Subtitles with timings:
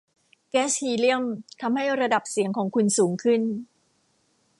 [0.49, 1.23] แก๊สฮีเลียม
[1.61, 3.41] ทำให้ระดับเสียงของคุณสูงขึ้น